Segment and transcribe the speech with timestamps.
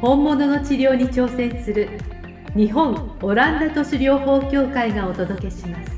[0.00, 1.88] 本物の治療に挑戦する
[2.54, 5.90] 日本オランダ都市療法協会がお届けします。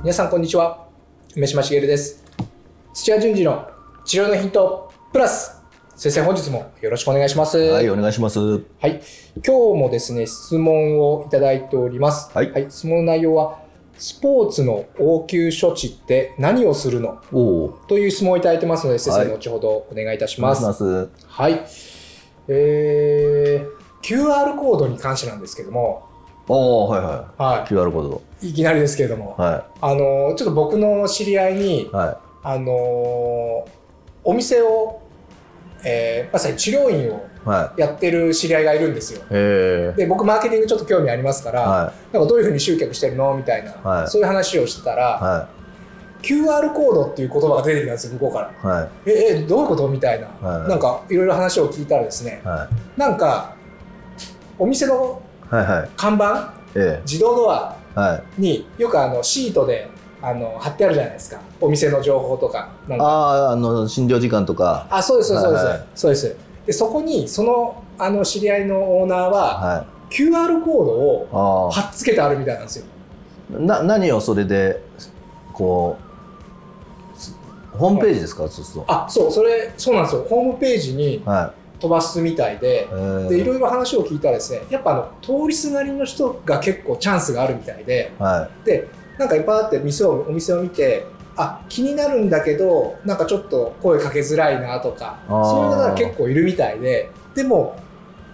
[0.00, 0.86] 皆さんこんにちは。
[1.34, 2.24] 梅島茂です。
[2.94, 3.68] 土屋順次の
[4.04, 5.60] 治療のヒントプラス。
[5.96, 7.58] 先生本日もよろしくお願いします。
[7.58, 8.38] はい、お願いします。
[8.38, 8.54] は
[8.86, 9.02] い。
[9.44, 12.30] 今日もですね質問をいただいております。
[12.32, 12.66] はい。
[12.70, 13.65] 質問の内容は
[13.98, 17.18] スポーツの応急処置って何をするの？
[17.88, 21.08] という質問をいただいてますので先生、はい後ほどお願いいたしますいします。
[21.26, 21.60] はい
[22.48, 26.06] えー、QR コードに関してなんですけども
[26.48, 27.32] おお、はいは。
[27.38, 28.22] はい QR コード。
[28.42, 31.88] いいきなりですけれども、はあのちょっと僕の知り合いにい。
[31.90, 33.70] はあのー
[34.28, 35.02] お店を、
[35.84, 37.10] えーまさに治療院をい。
[37.10, 37.20] は
[37.76, 39.20] やってる知り合いがいるんですよ。
[39.20, 39.22] い。
[39.22, 39.94] へえ。
[39.96, 45.22] で僕マーケティングちょっと興味ありますから、はなんかどういうふうに集客してるのみたいな、はいそういう話をしてたら、い。
[45.22, 45.48] は
[46.22, 48.78] QR コードっていう言葉が出てきたんですよ向こうから。
[48.78, 48.80] い。
[48.80, 48.88] はい。
[49.06, 53.54] ええどういうことみたいな、はいなんかいろいろ話を聞いたらですねはなんか
[54.58, 55.54] お店のい。
[55.54, 55.64] はい。
[55.66, 55.90] はい。
[55.96, 57.76] 看板え自動ドア。
[58.36, 59.88] によくあのシートで
[60.20, 64.86] あの貼ってあるじゃないですかお店の情報とかああ、あの、診療時間とか。
[64.90, 72.86] あそうですそうです、はいはいそうですでそこにそのあの知り合いのオーナーはは QR コードを貼っつけてあるみたいなんですよ
[73.54, 73.58] あ。
[73.58, 74.80] な、何をそれで、
[75.52, 75.96] こ
[77.14, 77.18] う。
[77.18, 77.36] す
[77.76, 78.92] ホームページですか、そうすると。
[78.92, 82.94] あそうそれそうなんですよホームページには飛ばすみたいでい。
[82.94, 83.56] えでいろえ。
[83.56, 88.88] いろ話を聞いたらですねやっぱあの通りすがりの人が結構チャンスがあるみたいではで
[89.18, 91.04] なんかいっぱいあって店をお店を見て
[91.36, 97.78] あ気になるんだけどなんかちょっと声かけづらいなとかそういう方が結構いるみたいででも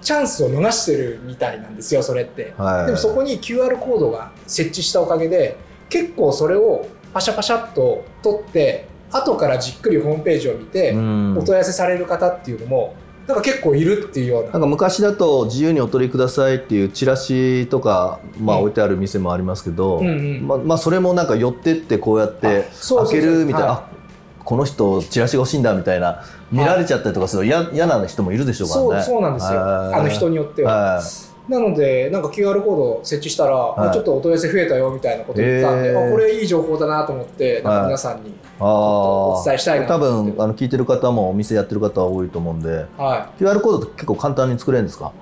[0.02, 2.60] チャンスを逃してるみたいなんですよそれってい。
[2.60, 2.86] はい。
[2.86, 5.56] でもそこに QR コードが設置したおかげで
[5.88, 11.38] 結構それをパシャパシャっと取って後からじっくりホームページを見てうん。
[11.38, 12.94] お問い合わせされる方っていうのも
[13.26, 14.50] なんか結構いるっていうような。
[14.52, 18.62] なんか昔だと自由にお取りくださいっていうチラシとか、まあ、うん。
[18.62, 20.46] 置いてある店もありますけど、うんうん。
[20.46, 24.02] まあまあ、それもなんか寄ってってこうやって開けるみたいな、はいあ
[24.44, 29.04] この人チラシが欲しいんだみたいな見られちゃったりとかすると嫌嫌な人もいるでしょうからね。
[29.04, 29.58] そうそうなんですよ。
[29.58, 29.94] はい。
[29.94, 30.96] あの人によっては。
[30.96, 31.50] はい。
[31.50, 33.88] なのでなんか QR コード設置したら、はい。
[33.88, 36.08] あちょっとお問い合わせ増えたよみたいなこと言ってたんで、へー。
[36.08, 42.86] あこれいい情報だなと思ってなんか皆さんに、あお伝えしたいな多分あの聞いてる方もお店やってる方は多いと思うんで。
[42.96, 43.42] はい。
[43.42, 45.12] QR コードって結構簡単に作れるんですか、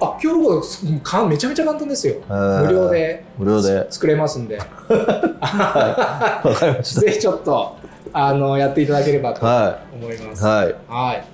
[0.00, 2.16] あ QR コードかめちゃめちゃ簡単ですよ。
[2.28, 3.86] 無無料で無料で。
[3.90, 4.58] 作れますんで。
[4.58, 7.76] わかりまし ぜひちょっと
[8.12, 10.44] あのやっていただければとたは思います。
[10.44, 10.74] いはい。
[10.88, 11.24] はい。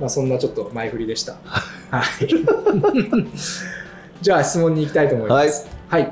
[0.00, 1.34] まあそんなちょっと前振りでした。
[1.90, 2.26] はい。
[4.20, 5.68] じゃあ質問に行きたいと思います。
[5.88, 6.10] はい。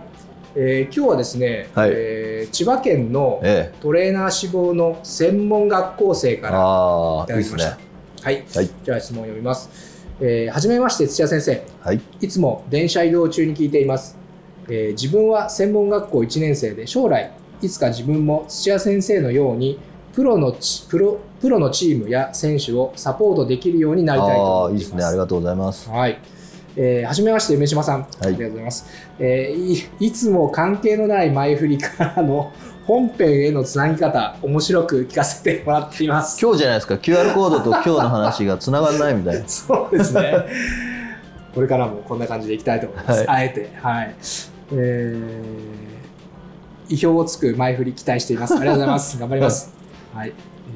[0.55, 7.77] えー今日はですね、はいえー千葉県のえトレーナー志望の専門学校生えからいただきました。
[7.77, 7.83] ね
[8.23, 8.45] はい。
[8.55, 9.71] はいじゃあ質問を読みます。
[10.21, 11.63] えーはじめまして土屋先生。
[11.81, 14.19] はいいつも電車移動中に聞いています。
[14.69, 17.31] えー自分は専門学校1年生で将来
[17.63, 19.79] いつか自分も土屋先生のように
[20.13, 24.83] プロのチプロプロのチームや選手をサポートできるようになりたいとああ思います。
[24.83, 26.19] いいですねありがとうございますはい。
[26.77, 28.87] えーはじめまして梅島さん、ありがとうございます、
[29.19, 30.07] えーい。
[30.07, 32.53] いつも関係のない前振りからの
[32.87, 36.41] 本編へのつなぎ方、面白く聞かせてもらっています。
[36.41, 40.33] 今日じゃないですか QR コードと今日の話がつながらないみたいな そうですね。
[41.55, 43.19] これからもこんな感じでいきたいと思います。
[43.21, 44.15] はいあえて、はい。
[44.73, 48.55] えー、意表をつく前振り期待しています。
[48.55, 49.19] ありがとうございます。
[49.21, 49.73] 頑張ります。
[50.15, 50.33] はい。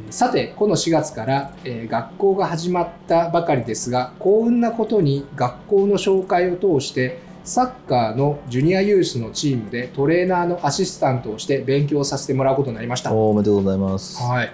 [0.07, 13.13] えーさて、この4月から、えー学校が始まったばかりですが、幸運なことに学校の紹介を通して、サッカーのジュニアユースのチームでトレーナーのアシスタントをして勉強させてもらうことになりました。
[13.13, 14.21] おめでとうございます。
[14.21, 14.53] はい、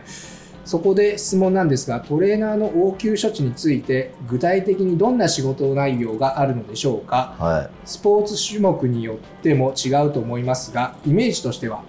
[0.66, 7.34] そこで質問なんですがトレーナーの応急処置について具体的にどんな仕事内容があるのでしょうか？
[7.38, 7.70] はい。
[7.87, 11.82] スポーツ種目によっても違うと思いますがイメージとしては？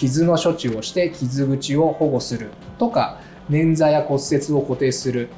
[0.00, 2.48] 傷の処置をして傷口を保護する
[2.78, 3.20] とか
[3.50, 5.28] 捻挫や骨折を固定する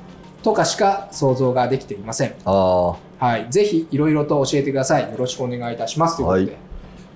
[0.45, 2.35] とかしか想像ができていません。
[2.45, 5.11] あはい、ぜひいろいろと教えてください。
[5.11, 6.17] よろしくお願いいたします。
[6.17, 6.59] ということで、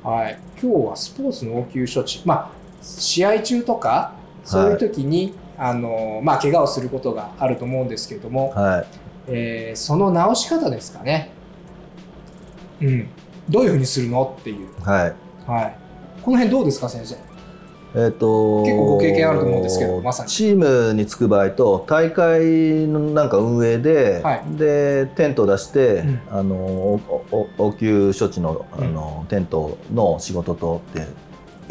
[0.02, 2.50] はい今日はスポーツの応急処置、まあ、
[2.82, 4.14] 試合中とか
[4.44, 8.87] そういう時に、あのまあ怪我をすることがあると思うんですけれども、はい
[9.28, 11.31] えーその治し方ですかね。
[12.81, 13.08] うん。
[13.49, 14.37] どういうふうにするの？
[14.40, 14.69] っていう。
[14.82, 15.14] はい
[15.46, 15.76] はい。
[16.22, 17.16] この辺どうですか先生？
[17.94, 20.30] えっと結構ご経験あると思うんですけどまさに。
[20.30, 24.44] チームにつく場合と大会のなんか運営で、はい。
[24.56, 26.20] でテントを出して、うん。
[26.30, 31.06] あの応急処置のあの、テントの仕事とって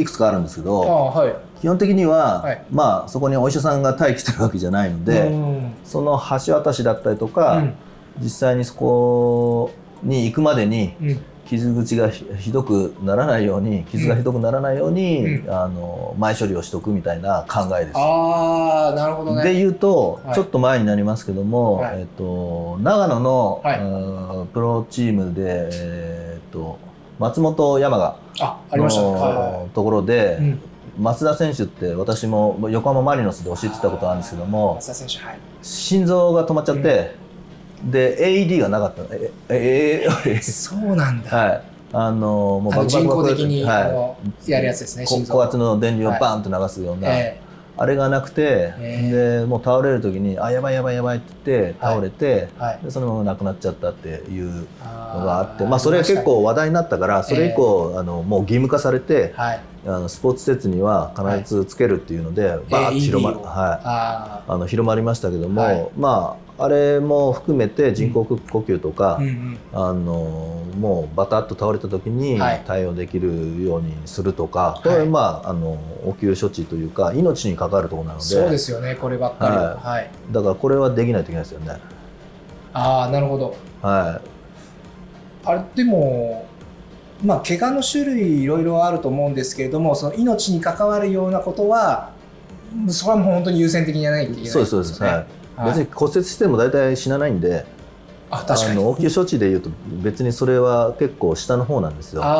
[0.01, 1.35] いくつかあるんですけあどあはい。
[1.61, 2.65] 基本的には、はい。
[2.71, 5.73] まあそこにお医者さんが待機してるわけじゃないので、うん。
[5.83, 7.73] その橋渡しだったりとか、うん。
[8.19, 9.71] 実際にそこ
[10.05, 17.97] に行くまでにうん傷口がひひどくならないように傷がひどくならないように、うんあの前処理をしとくみたいな考えです。
[17.97, 19.43] ああなるほどね。
[19.43, 26.79] で言うと、はいちょっと前になりますけども、はいえっと長野の、はいうんプロチームで、えっと
[27.19, 29.07] 松本山雅あありましたね。
[29.11, 29.29] はいは
[29.63, 30.43] のところで、い。
[30.43, 30.59] うん。
[30.97, 35.39] 松田選手って私も横浜マリノスで教えてたことあるんですけども松田選手はい。
[35.61, 37.15] 心臓が止まっちゃって、
[37.85, 41.37] で AED がなかったえええそうなんだ。
[41.37, 41.61] はい。
[41.93, 44.17] あのもうあの人工的に、あはの
[44.47, 45.05] やるやつですね。
[45.29, 47.39] 高圧の電流をバーンと流すような、え
[47.77, 52.79] あれがなくて、えでもう倒れる時にあやばいやばいやばいって言って倒れて、えはい。
[52.83, 55.63] でそのまま亡くなっちゃったっていうののがあって。
[55.65, 59.61] まあ、それは結構話題になったからそれ以降、あのもう義務化されてはい。
[59.87, 65.89] あのスポーツ施設には必ずつけるっていうので、バーッと広ま,、はい、ああの広まりましたけども、はい。
[65.95, 69.17] まああれも含めて人工呼吸とかあ。
[69.17, 69.57] うんうん。
[69.73, 78.95] あのもうバタッと倒れた時にはい対応できるようにするとか、いこれまああの応急処置というか命に関わるところなのでそうですよね。
[78.95, 79.63] こればっかりは。
[79.75, 80.09] ははい。
[80.31, 81.79] だからこれはできないといけないですよね。
[82.73, 83.55] ああなるほど。
[83.81, 84.21] は
[85.43, 86.47] あれでも。
[87.23, 92.11] まあ、怪我の種類いろいろあると思うんですけれどもその命に関わるようなことは
[92.89, 97.65] それはもう本当に優先的にやらないといけないい、そうですそうです、はい別に骨折しても大体死なないんで
[98.31, 98.83] あ確かに。
[98.83, 99.69] 応急処置でいうと
[100.01, 102.21] 別にそれは結構下の方なんですよ。
[102.21, 102.33] だか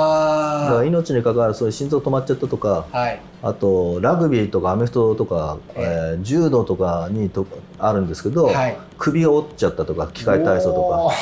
[0.72, 3.22] らあ命に関わるそういう心臓止まっちゃったとかあはい。
[3.44, 6.20] あとラグビーとかアメフトとか、ええ。
[6.20, 7.46] ー柔道とかにと
[7.78, 8.78] あるんですけど、はい。
[8.98, 11.16] 首を折っちゃったとか機械体操とおか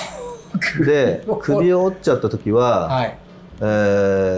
[0.57, 0.86] ー。
[0.86, 1.84] で首を。
[1.84, 3.18] 折っちゃった時は、はい。
[3.60, 3.63] え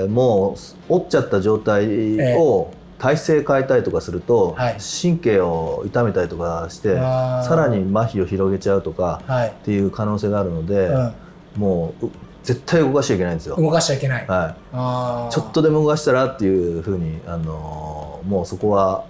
[0.06, 0.56] ーも
[0.90, 4.78] う折っちゃった状態を体勢変えたりとかすると、はい。
[5.02, 9.50] 神経を痛めたりとかしてさらに麻痺を広げちゃうとかはい。
[9.50, 11.14] っていう可能性があるので、うん。
[11.58, 12.12] もうう
[12.44, 13.56] 絶対動かしちゃいけないんですよ。
[13.56, 14.28] 動かしちゃいけない。
[14.28, 19.06] はい、ちょっとでも動かしたらっていうふうに、あのーもうそこは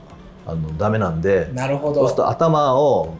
[0.45, 1.95] あのダメなんでなるほど。
[1.95, 3.15] そうすると頭を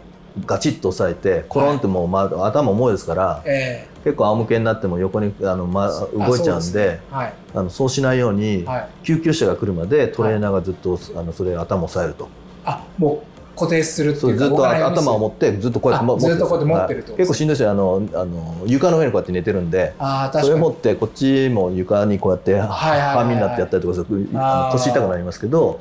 [0.46, 7.34] ガチッと押さえてコロンってもう、まあ、頭重いですからえ結構仰向けになっても横にあの、ま、え動いちゃうんであそうはい。
[7.56, 8.88] あのそうしないように、はい。
[9.04, 12.30] 救急車が来るまでトレーナーがずっと、あのそれ頭を押さえると。
[12.66, 13.24] あも
[13.56, 17.18] う固定するっていうずっと頭を持ってずっとこうやって持ってるずっとこうやって持ってる。
[17.18, 17.72] 結構しんどいですよ。
[17.72, 19.94] あのあの床の上にこうやって寝てるんで。
[20.34, 24.74] それ持ってこっちも床にこうやって半身になってやったりとかするああー。
[24.76, 25.80] の腰痛くなりますけど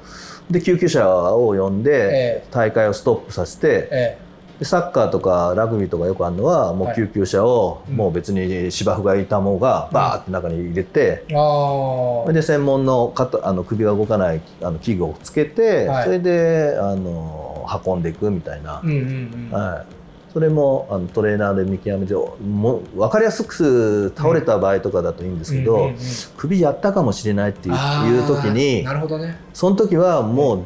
[0.51, 4.19] で救急車を呼んでえ大会をストップさせてえ
[4.59, 6.93] でサッカーとかラグビーとかよくあるのはもはい。
[6.93, 7.97] う救急車をうん。
[7.97, 16.05] もう別に芝生がいたものがバーって中に入れてえああで専門の肩あの首が動かないあの器具をつけてはい。
[16.05, 18.81] それであの運んでいくみたいな。
[18.83, 19.59] うんうんうん。
[19.59, 25.97] はい、それもあのトレーナーで見極めてもう分かりやすく倒れた場合とかだといいんですけど、うんうんうん
[26.37, 29.39] 首やったかもしれないっていう時になるほどね。
[29.55, 30.63] その時はもう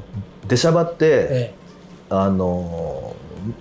[0.48, 1.54] 出しゃばって、え。
[2.10, 3.07] あの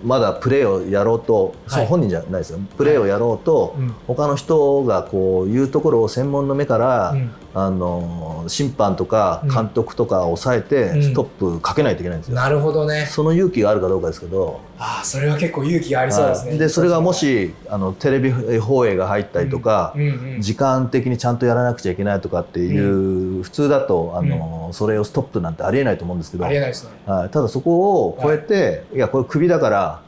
[0.04, 2.58] まだプレーをやろうと、その本人じゃないですよ。
[2.76, 3.94] プレーをやろうと、えうん。
[4.06, 9.54] 他の人がこういうところを専門の目から、うんあの審判とかうん。
[9.54, 11.02] 監督とかを抑えて、うん。
[11.02, 12.34] ストップかけないといけないんですよ。
[12.34, 13.06] なるほどね。
[13.06, 16.50] その勇気があるかどうかですけど、ああそれは結構勇気がありそうですね。
[16.50, 16.58] はい。
[16.58, 20.02] でそれがもしあのテレビ放映が入ったりとか、うん。
[20.02, 20.40] うん。
[20.40, 26.90] 時間的にちゃんとやらなくちゃいけないとかっていう、普通だとあの、それをストップなんてありえないと思うんですけど、ありえないですね。
[27.06, 30.02] はい、ただそこを超えて、い、やこれ首だから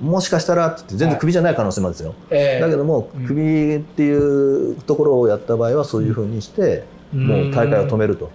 [0.00, 0.08] うん。
[0.08, 2.60] もしかしたらって言って全然首じゃない可能性もあるんですよ、ええ。
[2.60, 3.26] だけどもうん。
[3.26, 8.30] 首っていうところをやった場合はそういうふうにして、もう大会を止めると。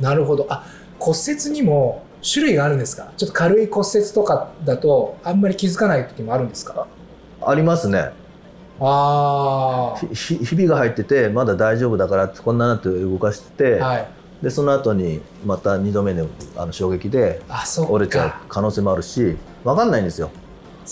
[0.00, 0.46] なるほど。
[0.48, 0.64] あ
[0.98, 3.12] 骨折にも種類があるんですか？
[3.16, 6.86] ちょっと軽い骨折とかだとあんまり気づかない時もあるんですか？
[7.44, 8.10] ありますね
[8.80, 13.86] あひひひびが入っててまだ大丈夫だからってこんななって動かしてて、あ。
[13.86, 14.08] はい。
[14.42, 16.26] でその後にまた2度目の
[16.58, 17.92] あの衝撃であそうか。
[17.92, 20.30] 折れちゃう可能性もあるし分かんないんですよ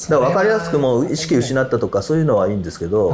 [0.09, 3.11] だから分かりやすくもう意識失ったとかそういうのはいいんですけど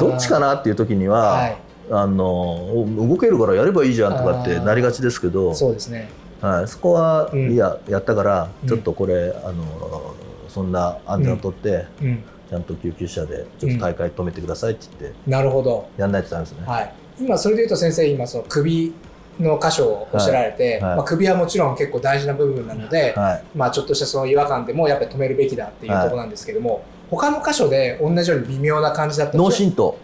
[0.00, 1.58] どっちかなっていう時には、はい。
[1.94, 6.08] あの動けるからやればいいじゃんとかってなりがちですけどそうですね。
[6.40, 7.52] はい、そこは、うん。
[7.52, 8.68] いややったからうん。
[8.68, 10.14] ちょっとこれ、あの
[10.48, 16.66] そんな安全を取って、うん、ちゃんと救急車でちょっと大会止めてくださいって言ってなるほど、やんないとダメですね。
[16.66, 18.94] はい、今それで言うと先生今その首
[19.38, 20.82] の箇所をおっしゃられて、はい。
[20.82, 20.96] はい。
[20.96, 23.44] まあ、首はもちろん結構大事な部分なので、はい。
[23.54, 29.90] まあ、ちょっとしたその違和感でもやっぱり止めるべきだっていうところなんですけども、他の箇所で同じように微妙な感じだった脳震盪。
[29.90, 29.94] あ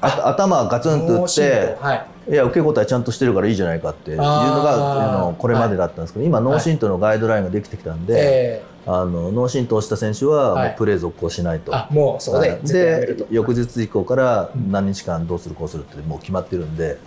[0.00, 2.06] 頭ガツンと打って盪はい。
[2.28, 10.68] いや受け答えちゃんとしてるからいいじゃないかっていうのがあのこれまでだったんですけど、今脳震盪のガイドラインができてきたんで、えあの脳震盪した選手ははい。
[10.68, 11.72] もうプレー続行しないと。
[11.72, 12.60] ーあもうそこではい。
[12.62, 14.70] 絶対やめると、で翌日以降からうん。
[14.70, 16.98] 何日間どうするこうするってもう決まってるんで、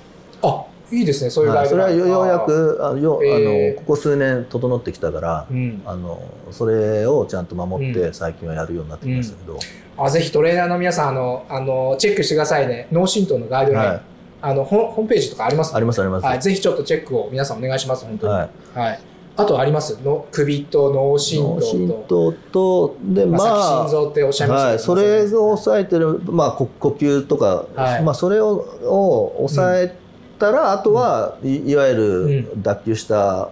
[0.42, 5.82] あいいですねそういうガはいそれはよようやくあのよあえーのここ数年整ってきたからうん。
[5.86, 6.22] あの
[6.52, 9.58] それをちゃんと守っうて最近はやるようになってきましたけど、
[9.98, 12.88] あぜひトレーナーの皆さんあのあのチェックしてくださいね。
[12.92, 14.02] 脳震盪のガイドライン、はい。
[14.42, 15.76] あのホホームページとかあります？
[15.76, 16.26] ありますあります。
[16.26, 19.00] はい、ぜひちょっとチェックを皆さんお願いします本当に、ははい。
[19.36, 20.00] あとあります？
[20.04, 22.32] の首と脳震盪と。
[22.32, 28.04] 盪とでまあ、心臓っておっしゃいましたはい、それを抑えてる、まあ、呼呼吸とか、はい。
[28.04, 29.96] まあ、それをを抑え
[30.44, 33.50] たら、あとは、いいわゆる脱臼した、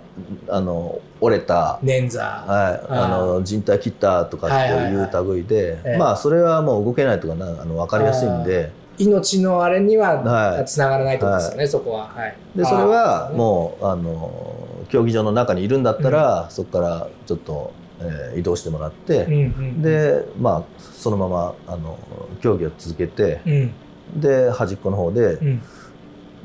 [0.50, 2.20] あの折れた、捻挫。
[2.20, 5.98] はい、あの人体切ったとかってはいはいいう類で、ええ。
[5.98, 8.72] まあそれはもう動けないとかなあの分かりやすいんで。
[8.98, 21.98] 命のあれにははいつながらないってことですよね、そこは、はい、でそれはもうあの競技場の中にいるんだったら、そこからちょっと、えー移動してもらって、うんうん、でまあそのままあの
[22.42, 23.74] 競技を続けてうん。
[24.16, 25.62] で端っこの方で、うん、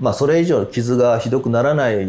[0.01, 2.01] まあ、それ以上傷がひどくならないよ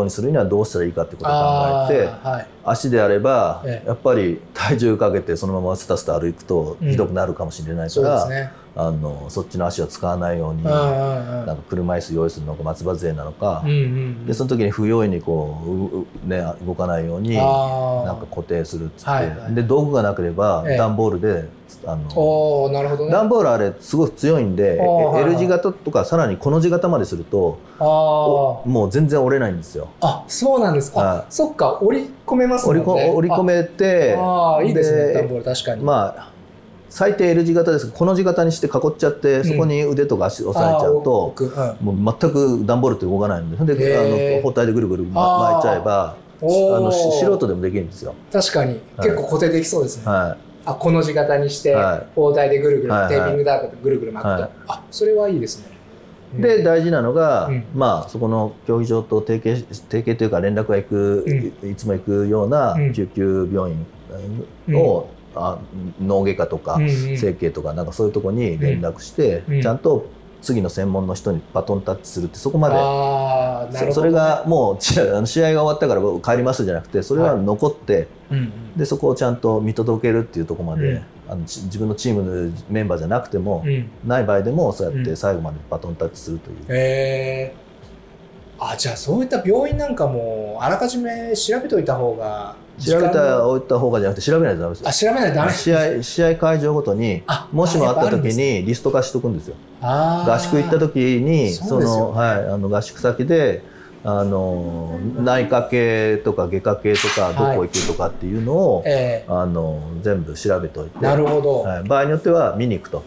[0.00, 2.46] うにするにはどうしたらいいかってことを考あえてーはい。
[2.64, 3.88] 足であれば、ええ。
[3.88, 13.64] やっぱり体重かけてそのままスタスタ歩くとうんひどくなるかもしれないかそうでら、すねあのそっちの足を使わないように、なんか車椅子用意するのか松葉杖なのか、
[14.26, 19.54] でその時に不用意にこうね、動かないようになんか固定するっつって、はいはい。
[19.54, 20.76] で道具がなければええ。
[20.76, 21.48] 段ボールで、
[21.86, 23.12] あのおおなるほどね。
[23.12, 25.22] 段ボールあれすごく強いんで、はいはい。
[25.22, 29.88] L 字型とかさらにこの字型までするともう全然折れないんですよ。
[30.02, 31.18] ああそうなんですか、はい。
[31.20, 32.82] あそっか折り込めますもんね。
[32.82, 36.35] 折りこ折り込めてああーいいですねで段ボール確かに、まあ
[36.88, 39.44] 最低 L 字型ですこの字型にして囲っちゃって、ん。
[39.44, 41.96] そこに腕とか足押さえちゃうと奥うん。
[41.96, 48.14] もう全く段ボールって動かないのでであの包帯でぐるぐる巻いちゃえばあのし素人でもできるんですよ。
[48.32, 52.06] 確かに、結構固定できそうですね、はあこの字型にして、はい。
[52.14, 53.08] 包帯でぐるぐる、はいはい。
[53.10, 54.50] テーピングダークでぐるぐる巻くと、はい。
[54.68, 55.76] あそれはいいですね。
[56.38, 57.64] い、で大事なのが、うん。
[57.74, 62.92] まあ、そこの競技場と提携し提携というか連絡が行く、いつも行くようなうん。
[62.92, 65.58] 救急病院を、あ
[66.00, 67.18] 脳外科とか、うんうん。
[67.18, 69.62] 整形とかなんかそういうところに連絡して、うん。
[69.62, 70.06] ちゃんと
[70.42, 72.74] 次の専門の人にバトンタッチするってそこまで。
[73.72, 73.92] ね。
[73.92, 78.76] そそれがもう試合が終わったから僕帰りますじゃなくてそれは残って、うんうん。
[78.76, 81.02] でそこをちゃんと見届けるっていうところまで、うん。
[81.28, 83.90] あのち自分のチームのメンバーじゃなくても、うん。
[84.04, 85.04] ない場合でもそうやっうん。
[85.04, 87.65] て最後までバトンタッチするという、へえ
[88.58, 94.88] あじゃあそういった病院なんかもあらかじめ調べといた方が調べ時間たの置いた方がじゃなくて調べないとダメですよ。
[94.88, 95.52] あ調べないとダメ。
[95.52, 99.56] 試合試合会場ごとにあもしもあった時にリスト化しとくんですよ。
[99.80, 103.62] 合宿行った時にその、はい、あの合宿先で
[104.04, 110.98] あの内科系とか外科系とかどこ行くとかっていうのを、えあの全部調べておいて。
[110.98, 113.02] えなるほど、はい、場合によっては見に行くと。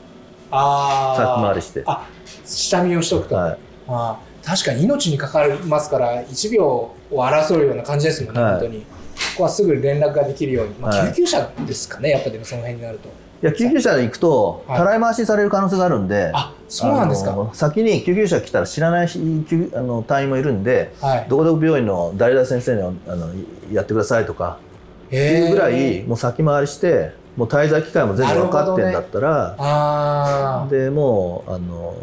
[0.52, 2.08] ああ先回りして、あ
[2.44, 8.52] 下見をしとくと、はい、あー確かに命にかかりますから1秒を争うような感じですもんね、はい。
[8.54, 8.80] 本当に。
[8.80, 8.86] こ
[9.38, 11.14] こはすぐ連絡ができるように、まあ、はい。
[11.14, 13.10] 救急車ですかねやっぱでもその辺になると。
[13.42, 14.78] いや救急車で行くとはい。
[14.80, 17.50] たらい回しにされる可能性があるんで、あそうなんですか。
[17.54, 21.28] 先に救急車来たら知らないあの隊員もいるんではい。
[21.30, 23.28] どこどこ病院の誰々先生にあの
[23.72, 24.58] やってくださいとか
[25.08, 31.94] っていうぐらいもう先回りしてもう滞在期間も全部分かってんだったら、ああでもうあの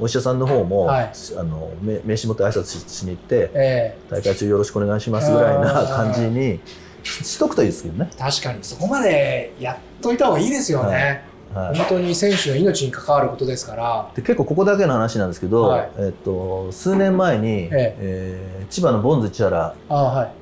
[0.00, 1.12] お医者さんの方も、はい。
[1.38, 6.60] あの名名刺持って挨拶ししに行ってえ大会中よろしくお願いしますぐらいな感じに
[7.02, 8.10] ししとくといいですけどね。
[8.14, 14.10] え確かにそこまでやっといた方がいいですよね、はい本当に選手の命に関わることですから。
[14.14, 15.90] で結構ここだけの話なんですけど、はい。
[15.98, 18.56] えっと、数年前に、ええ。
[18.60, 19.74] ー千葉のボンズ千原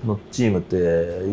[0.04, 0.76] のチームって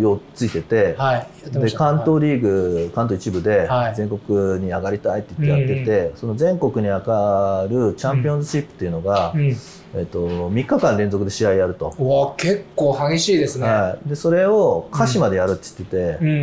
[0.01, 1.27] ようついてて、はい。
[1.51, 3.95] で関東リーグ関東一部ではい。
[3.95, 9.55] 全国に上がりたいって言ってやってて、その全国に上がるチャンピオンズシップっていうのが、うん、
[9.97, 16.29] えっと、3日間連続で試合やると、うわ結構激しいですね、はい、でそれを鹿島でやるって言ってて、うん。
[16.29, 16.33] う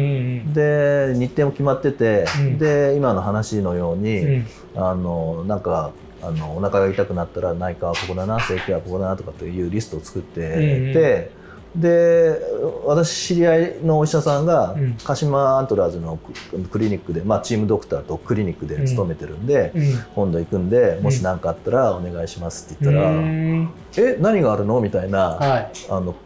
[0.50, 2.58] んで日程も決まってて、うん。
[2.58, 4.34] で今の話のように、うん。
[4.34, 4.46] うん
[4.76, 11.30] あのなんかあのお腹が痛くなったら内科はここだな整形はここだなとかっていうリストを作ってて、
[11.76, 12.40] で
[12.86, 14.96] 私知り合いのお医者さんが、うん。
[15.04, 16.32] 鹿島アントラーズのク
[16.68, 19.72] クリニックで、まあ、チームドクターとクリニックで勤めてるんで、
[20.14, 25.70] 今度行くんでもし何かあったらお願いしますって言ったら「うんえ何があるの?」みたいな、はい。
[25.90, 26.16] あのだか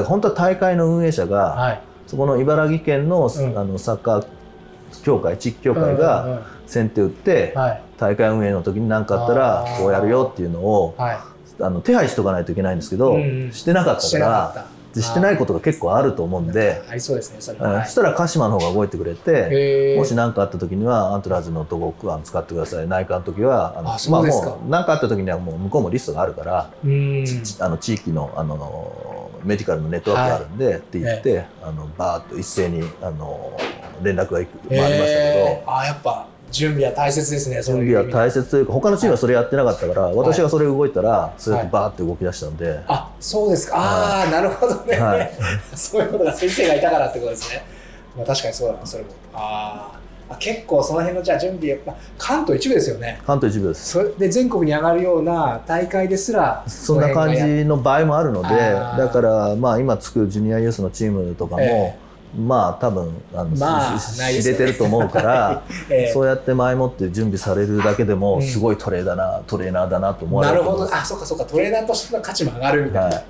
[0.00, 1.80] ら本当は大会の運営者が、はい。
[2.06, 3.58] そこの茨城県の,、うん。
[3.58, 4.26] あのサッカー
[5.02, 7.82] 協会地域協会が先手打って、はい。
[7.98, 11.18] 大会運営の時に何かあったらこうやるよっていうのをはい。
[11.60, 13.52] あの手配しとかないといけないんですけど、うんうん。
[13.52, 14.66] してなかったから
[15.02, 17.84] してないことが結構あると思うんで、ありそうですねそれうんはい。
[17.86, 22.88] そしたら鹿島の方が動いてくれて、もし何かあった時にはアントラーズのとこあの使ってください。
[22.88, 24.50] 内科の時はあのあそうですか。
[24.50, 33.58] もう何かあった時にはもう向こうもリストがあるから、あの地域のあのメディカルのネットワークがあるんで、って言って、あのバーッと一斉にあの
[34.02, 35.72] 連絡がいく回りましたけど。
[35.72, 43.76] あやっぱ準備は大切ですね準備は大切というか他のチームはそれやってなかったから、私がそれ動いたらそうやってバーって動き出したんで、あそうですか。
[43.76, 45.30] ああなるほどね、はい。
[45.74, 47.64] そういうことが先生がいたからってことですね、
[48.16, 49.10] まあ、確かにそうだなそれも。
[49.34, 50.04] あー。
[50.26, 53.20] あ結構その辺のじゃあ準備、まあ、関東一部ですよね。
[53.26, 53.90] 関東一部です。
[53.90, 61.98] それで全国に上がるような大会ですらそんな感じの場合もあるのでだからまあ今つくジュニアユースのチームとかも、え
[62.36, 66.12] まあ多分あの、まあ知れてると思うから、 ええ。
[66.12, 71.16] そうやって前もって準備されるだけでも、うんすごいトレーだなトレーナーだなと思われなるほると思いますど。
[71.16, 71.44] あそうかそうか。
[71.44, 73.24] トレーナーとしての価値も上がるみたいな、はい。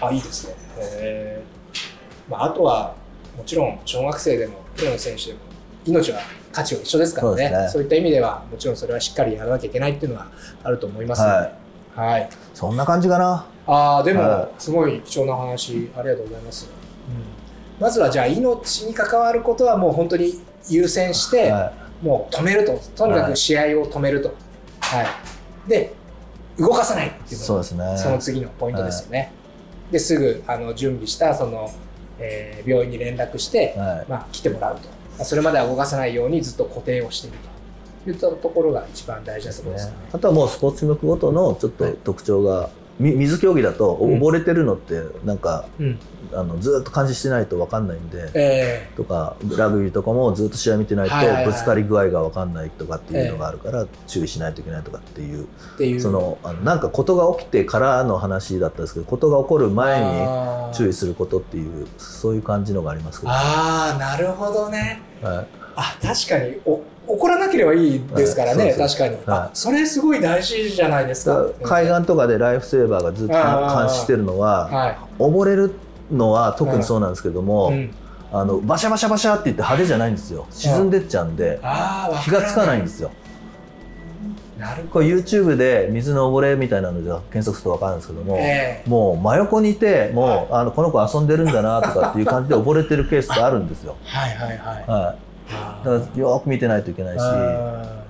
[0.00, 0.54] あいいですね。
[0.78, 2.30] へー。
[2.30, 2.94] まあ、あとは
[3.36, 5.38] もちろん小学生でもプロの選手でも
[5.86, 6.20] 命は
[6.52, 7.50] 価値は一緒ですからね。
[7.50, 7.68] ね。
[7.70, 10.26] そういった意味ではもちろんそれはしっかりやらなきゃいけないっていうのは
[10.62, 11.22] あると思います。
[11.22, 11.54] ので、はい。
[11.96, 13.46] はい、そんな感じかな。
[13.66, 16.68] ああでも、はすごい貴重な話ありがとうございます、
[17.08, 17.43] うん、
[17.80, 22.78] まずはじゃあ命に関わることはもう本当に優先して、はもう止めると。
[22.96, 24.34] とにかく試合を止めると、
[24.80, 25.68] はい。
[25.68, 25.94] で
[26.58, 27.98] 動かさないっていうのがそうですね。
[27.98, 29.32] その次のポイントですよね、
[29.90, 31.70] ですぐあの準備したその、
[32.18, 34.06] えー病院に連絡して、はい。
[34.08, 34.88] まあ、来てもらうと。
[35.16, 37.54] まあそれまでは動かさないようにずっと固定をしていると。
[38.06, 39.96] いったところが一番大事なところですよね。
[40.12, 44.20] あとはもうスポーツ種目ごとのちょっと特徴が、み水競技だとうん。
[44.20, 45.98] 溺れてるのってなんか、うん。
[46.32, 56.00] あのずっと監視してないと分かんないんで、えとかラグビーとかもずっと試合見てないとぶつかり具合が分かんないとかっていうのがあるから注意しないといけないとかっていうーっていう。
[56.00, 60.74] そのあのなんかことが起きてからの話だったんですけどことが起こる前にあー。
[60.74, 65.00] 注意することっていうそういう感じのがありますけど、あーなるほどね。
[65.22, 65.46] はい。
[65.76, 69.50] あ確かにお怒らなければいいですからね、確かに、あはい。
[69.52, 71.46] それすごい大事じゃないですか。
[71.62, 75.74] 海岸とかでライフセーバーがずっと監視してるのははい、溺れる
[76.10, 77.90] のは特にそうなんですけども、うん、
[78.32, 80.46] あのバシャバシャバシャって言って派手じゃないんですよ。
[80.50, 83.10] 沈んでっちゃうんでああ気がつかないんですよ。
[84.58, 88.88] なるほこれ YouTube で水の溺れみたいなので検索すると分かるんですけども、ええ。
[88.88, 90.46] もう真横にいてもう、はい。
[90.50, 94.58] あのこの子遊んでるんだなとかっていう感じで溺れてるケースがあるんですよ、はいはいはい。
[94.58, 95.16] はあい、
[95.48, 98.04] だからよく見てないといけないしあ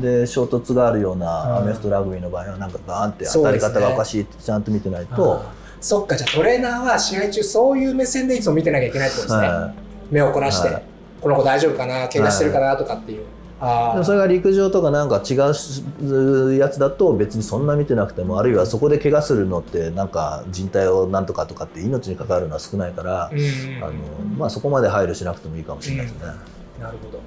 [0.00, 5.42] で衝突があるよううんなアメフトラグビーの場合はなんかバーンって当たり方がおかしいってちゃんと見てないーと、
[5.80, 9.74] そっかじゃあトレーナーは試合中そういう目線でいつも見てなきゃいけないってことですね、は
[10.10, 10.82] 目を凝らして、はい。
[11.20, 13.24] この子大丈夫かな怪我してるかなとかっていう、い、
[13.60, 23.84] ああでもそれが陸上とかなんか違うやつだと別にそんな見てなくてもあるいはそこで怪我するのってなんか人体をなんとかとかって命に関わるのは少ないから、うんうん。
[23.84, 23.92] あの
[24.38, 26.59] まあ、そこまで配慮しなくてもいいかもしれないですね。
[26.80, 27.20] なるほど。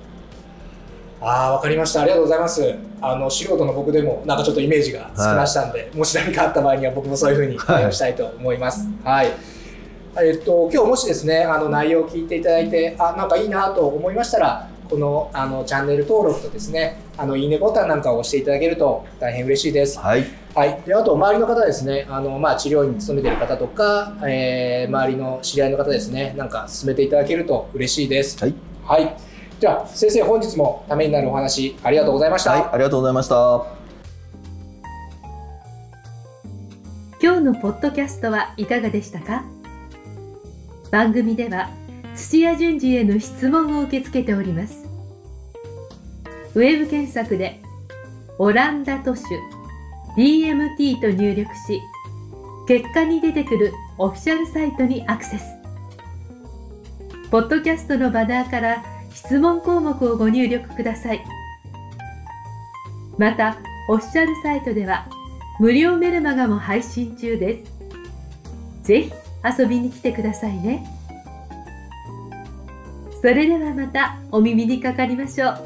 [1.21, 2.01] ああ、わかりました。
[2.01, 2.75] ありがとうございます。
[3.01, 8.87] あの素人の僕でも、なんかちょっとイメージがつきましたんで、もし何かあった場合には、僕もそういうふうに対応したいと思います。
[9.03, 9.31] はい。
[10.21, 14.69] えっと、今日もしですね、あの内容を聞いていただいて、あ、なんかいいなと思いましたら。
[14.89, 19.97] このあのチャンネル登録とですね、あのいいねボタンなんかを押していただけると大変嬉しいです。
[19.97, 29.15] はい、はい、であと周りの方ですねあの、まあ、治療院に勤めている方とか、えー周りの知り合いの方ですねなんか進めていただけると嬉しいですはいはい、
[29.63, 33.65] じゃあ先生本日もためになるお話ありがとうございました、はい、ありがとうございました。
[37.21, 39.45] 今日のポッドキャストはいかがでしたか？
[40.91, 41.69] 番組では
[42.13, 44.85] 土屋順次への質問を受け付けております。
[46.55, 47.61] ウェブ検索で
[48.39, 49.23] 「オランダ都市
[50.17, 51.79] DMT」と入力し
[52.67, 55.45] 結果に出てくるオフィシャルサイトにアクセス。
[57.31, 61.23] ポッドキャストのバナーから質問項目をご入力ください
[63.17, 65.07] またオフィシャルサイトでは
[65.59, 67.71] 無料メルマガも配信中です。
[68.83, 69.11] ぜひ
[69.59, 70.85] 遊びに来てくださいね。
[73.21, 75.57] それではまたお耳にかかりましょう。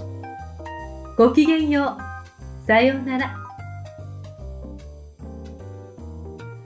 [1.17, 1.97] ごきげんよ
[2.63, 2.67] う。
[2.67, 3.36] さようなら。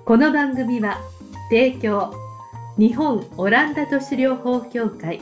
[0.04, 0.98] この番組は
[1.50, 2.14] 提供
[2.78, 5.22] 日本オランダ都市療法協会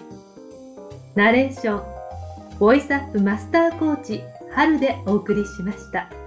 [1.15, 6.18] ナレーションボイスアップマスターコーチ春でお送りしました。